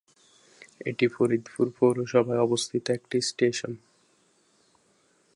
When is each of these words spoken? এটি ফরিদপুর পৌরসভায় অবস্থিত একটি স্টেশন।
এটি 0.85 1.05
ফরিদপুর 1.07 1.65
পৌরসভায় 1.79 2.41
অবস্থিত 2.41 2.83
একটি 2.89 3.17
স্টেশন। 3.21 3.71